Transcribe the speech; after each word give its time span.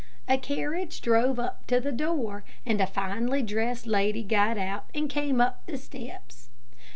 A 0.27 0.35
carriage 0.35 0.99
drove 1.01 1.37
up 1.37 1.67
to 1.67 1.79
the 1.79 1.91
door, 1.91 2.43
and 2.65 2.81
a 2.81 2.87
finely 2.87 3.43
dressed 3.43 3.85
lady 3.85 4.23
got 4.23 4.57
out 4.57 4.89
and 4.95 5.07
came 5.07 5.39
up 5.39 5.63
the 5.67 5.77
steps. 5.77 6.49